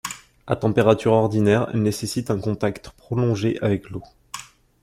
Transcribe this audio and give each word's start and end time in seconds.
À 0.47 0.55
température 0.55 1.11
ordinaire, 1.13 1.69
elle 1.75 1.83
nécessite 1.83 2.31
un 2.31 2.39
contact 2.39 2.89
prolongé 2.89 3.59
avec 3.61 3.91
l'eau. 3.91 4.01